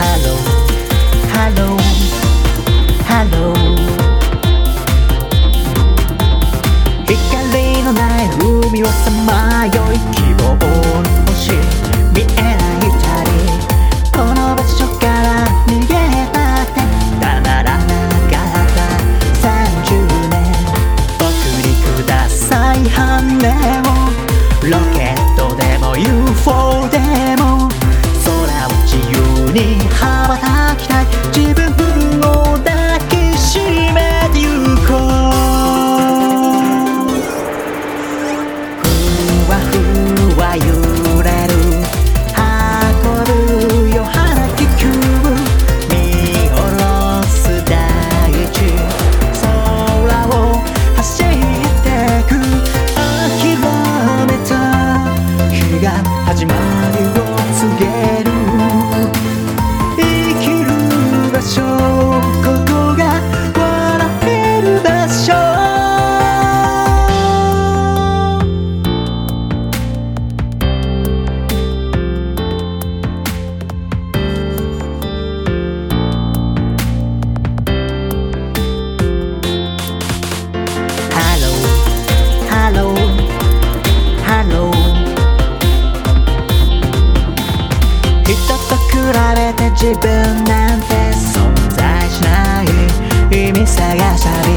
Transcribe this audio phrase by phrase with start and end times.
[0.00, 0.36] hello,
[1.34, 1.79] hello.
[89.80, 92.66] 自分なんて存在しない。
[93.46, 94.52] 意味探したり。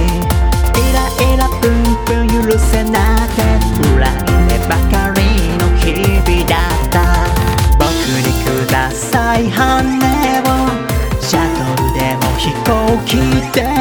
[0.76, 1.72] イライラプン
[2.04, 3.42] プン許せなくて。
[3.88, 4.04] 恨
[4.44, 5.22] んでばかり
[5.60, 6.96] の日々だった。
[7.80, 7.88] 僕
[8.20, 9.50] にください。
[9.50, 9.62] 羽
[10.42, 10.46] を。
[11.22, 12.68] シャトルでも飛行
[13.06, 13.16] 機
[13.54, 13.73] で。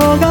[0.00, 0.23] Cold.